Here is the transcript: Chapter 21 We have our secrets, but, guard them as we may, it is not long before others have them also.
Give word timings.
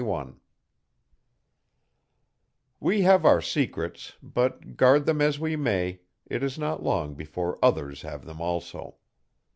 Chapter 0.01 0.09
21 0.13 0.39
We 2.79 3.01
have 3.03 3.23
our 3.23 3.39
secrets, 3.39 4.13
but, 4.23 4.75
guard 4.75 5.05
them 5.05 5.21
as 5.21 5.39
we 5.39 5.55
may, 5.55 5.99
it 6.25 6.41
is 6.41 6.57
not 6.57 6.81
long 6.81 7.13
before 7.13 7.59
others 7.61 8.01
have 8.01 8.25
them 8.25 8.41
also. 8.41 8.95